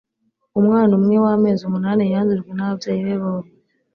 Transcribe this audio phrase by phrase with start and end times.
[0.59, 3.51] umwana umwe w'amezi umunani yandujwe naba byeyi be bombi